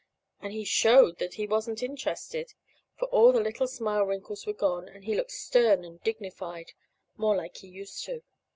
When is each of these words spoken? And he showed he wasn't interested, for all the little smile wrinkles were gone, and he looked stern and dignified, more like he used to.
And 0.41 0.51
he 0.51 0.63
showed 0.65 1.19
he 1.21 1.45
wasn't 1.45 1.83
interested, 1.83 2.55
for 2.97 3.07
all 3.09 3.31
the 3.31 3.39
little 3.39 3.67
smile 3.67 4.01
wrinkles 4.03 4.47
were 4.47 4.53
gone, 4.53 4.87
and 4.89 5.03
he 5.05 5.13
looked 5.13 5.29
stern 5.29 5.85
and 5.85 6.01
dignified, 6.01 6.71
more 7.17 7.35
like 7.37 7.57
he 7.57 7.67
used 7.67 8.03
to. 8.05 8.23